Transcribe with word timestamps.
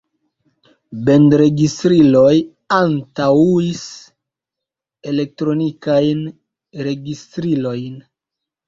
Bendregistriloj 1.09 2.33
antaŭis 2.79 3.85
elektronikajn 5.15 6.29
registrilojn. 6.91 8.07